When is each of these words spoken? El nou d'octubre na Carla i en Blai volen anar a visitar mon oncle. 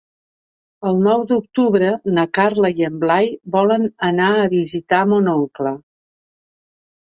El 0.91 0.95
nou 1.07 1.25
d'octubre 1.31 1.91
na 2.15 2.23
Carla 2.39 2.73
i 2.81 2.87
en 2.89 2.97
Blai 3.05 3.29
volen 3.59 3.87
anar 4.09 4.33
a 4.41 4.49
visitar 4.57 5.05
mon 5.15 5.33
oncle. 5.37 5.79